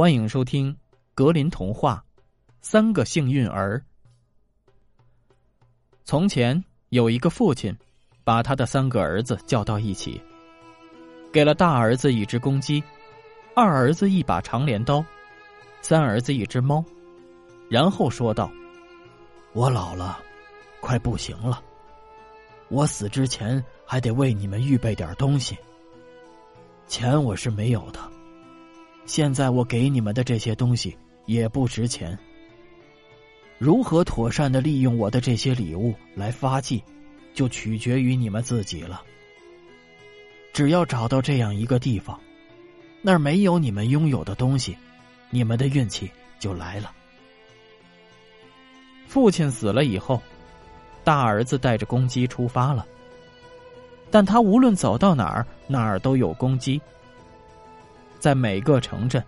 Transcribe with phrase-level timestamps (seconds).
[0.00, 0.74] 欢迎收听
[1.14, 2.02] 格林童话
[2.62, 3.76] 《三个幸运儿》。
[6.04, 7.76] 从前有一个父亲，
[8.24, 10.18] 把他的三个儿子叫到一起，
[11.30, 12.82] 给了大儿子一只公鸡，
[13.54, 15.04] 二儿子一把长镰刀，
[15.82, 16.82] 三儿子一只猫，
[17.68, 18.50] 然后说道
[19.52, 20.18] ：“我老了，
[20.80, 21.62] 快不行了。
[22.70, 25.58] 我死之前还得为你们预备点东西。
[26.88, 28.00] 钱我是没有的。”
[29.06, 32.16] 现在我给你们的这些东西也不值钱。
[33.58, 36.82] 如何妥善的利用我的这些礼物来发迹，
[37.34, 39.02] 就取决于你们自己了。
[40.52, 42.18] 只要找到这样一个地方，
[43.02, 44.76] 那儿没有你们拥有的东西，
[45.28, 46.92] 你们的运气就来了。
[49.06, 50.22] 父亲死了以后，
[51.04, 52.86] 大儿子带着公鸡出发了，
[54.10, 56.80] 但他无论走到哪儿，哪儿都有公鸡。
[58.20, 59.24] 在每个城镇，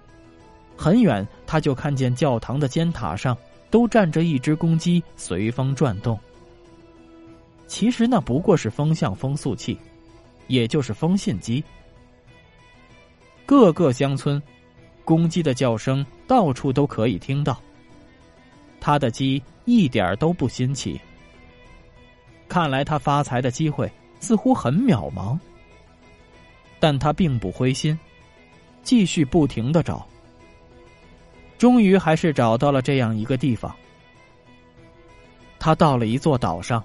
[0.77, 3.37] 很远他就看见教堂的尖塔上
[3.70, 6.17] 都站着一只公鸡，随风转动。
[7.67, 9.78] 其实那不过是风向风速器，
[10.47, 11.64] 也就是风信机。
[13.47, 14.41] 各个乡村，
[15.05, 17.58] 公鸡的叫声到处都可以听到。
[18.78, 21.00] 他的鸡一点都不新奇，
[22.48, 25.39] 看来他发财的机会似乎很渺茫。
[26.78, 27.98] 但他并不灰心。
[28.83, 30.06] 继续不停的找，
[31.58, 33.74] 终于还是找到了这样一个地方。
[35.58, 36.83] 他到了一座岛上，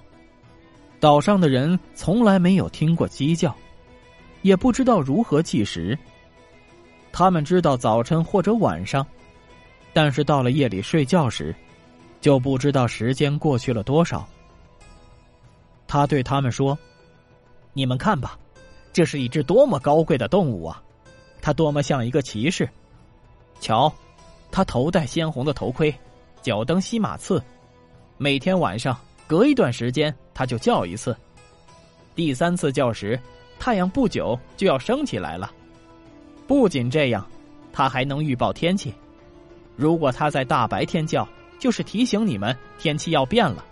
[1.00, 3.54] 岛上的人从来没有听过鸡叫，
[4.42, 5.98] 也不知道如何计时。
[7.10, 9.04] 他们知道早晨或者晚上，
[9.92, 11.52] 但是到了夜里睡觉时，
[12.20, 14.28] 就不知道时间过去了多少。
[15.88, 16.78] 他对他们说
[17.72, 18.38] ：“你们看吧，
[18.92, 20.80] 这是一只多么高贵的动物啊！”
[21.48, 22.68] 他多么像一个骑士！
[23.58, 23.90] 瞧，
[24.50, 25.90] 他头戴鲜红的头盔，
[26.42, 27.42] 脚蹬西马刺。
[28.18, 28.94] 每天晚上
[29.26, 31.16] 隔一段时间，他就叫一次。
[32.14, 33.18] 第三次叫时，
[33.58, 35.50] 太阳不久就要升起来了。
[36.46, 37.26] 不仅这样，
[37.72, 38.92] 他还能预报天气。
[39.74, 41.26] 如果他在大白天叫，
[41.58, 43.64] 就是提醒你们天气要变了。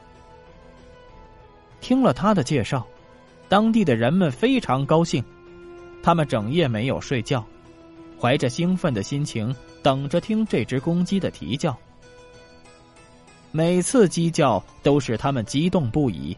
[1.82, 2.86] 听了他的介绍，
[3.50, 5.22] 当地的人们非常高兴，
[6.02, 7.46] 他们整夜没有睡觉。
[8.20, 11.76] 怀着兴奋的心情，等着听这只公鸡的啼叫。
[13.52, 16.36] 每次鸡叫都使他们激动不已。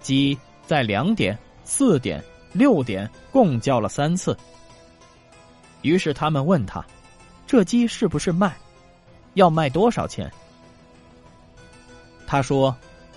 [0.00, 4.36] 鸡在两点、四点、六点共叫了三次。
[5.82, 6.84] 于是他们问他
[7.46, 8.54] ：“这鸡是不是卖？
[9.34, 10.30] 要卖多少钱？”
[12.26, 12.74] 他说：“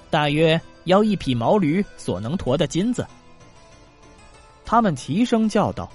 [0.10, 3.06] 大约要一匹毛驴所能驮的金子。”
[4.66, 5.90] 他们齐声叫道。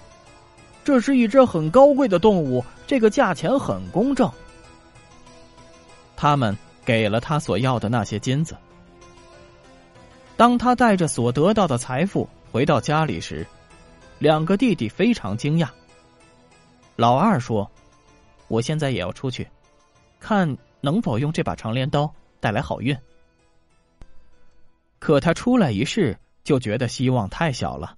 [0.91, 4.29] 这是一只很高贵的动物，这个价钱很公正。
[6.17, 8.57] 他们给了他所要的那些金子。
[10.37, 13.47] 当他带着所得到的财富回到家里时，
[14.19, 15.69] 两个弟弟非常惊讶。
[16.97, 17.71] 老二说
[18.51, 19.47] ：“我现在也要出去，
[20.19, 22.99] 看能否用这把长镰刀带来好运。”
[24.99, 27.97] 可他出来一试，就觉得希望太小了，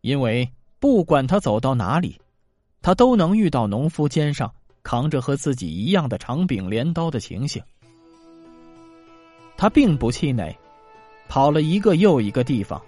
[0.00, 0.50] 因为。
[0.86, 2.16] 不管他走到哪里，
[2.80, 4.48] 他都能遇到农夫肩上
[4.84, 7.60] 扛着和自己一样的长柄镰刀的情形。
[9.56, 10.56] 他并不气馁，
[11.28, 12.80] 跑了一个又一个地方，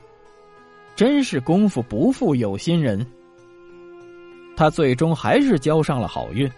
[0.95, 3.05] 真是功夫不负有心人。
[4.57, 6.49] 他最终还是交上了好运，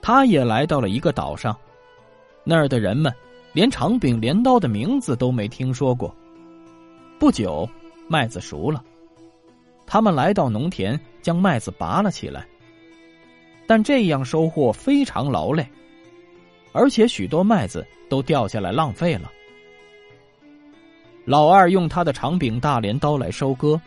[0.00, 1.54] 他也来到了一个岛上，
[2.42, 3.12] 那儿的人们
[3.52, 6.16] 连长柄镰刀的名字都没听说过。
[7.18, 7.68] 不久，
[8.08, 8.82] 麦子熟了。
[9.86, 12.46] 他们来到农田，将麦子拔了起来。
[13.66, 15.66] 但这样收获非常劳累，
[16.72, 19.30] 而且许多麦子都掉下来浪费了。
[21.24, 23.80] 老二用他的长柄大镰刀来收割，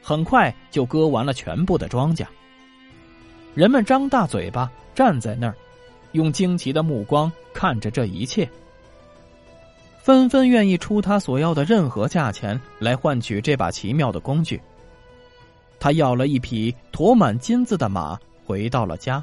[0.00, 2.24] 很快就割完了全部的庄稼。
[3.54, 5.54] 人们张大嘴巴站在那儿，
[6.12, 8.48] 用惊奇的目光看着这一切，
[9.98, 14.60] 纷纷愿意出他所要的任何价钱来换取这把奇妙的工具。
[15.84, 19.22] 他要了一匹驮满金子的马，回到了家。